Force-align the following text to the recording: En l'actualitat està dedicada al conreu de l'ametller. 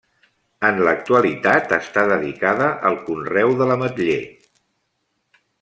En 0.69 0.79
l'actualitat 0.87 1.75
està 1.77 2.07
dedicada 2.13 2.71
al 2.91 2.99
conreu 3.11 3.55
de 3.63 3.71
l'ametller. 3.73 4.21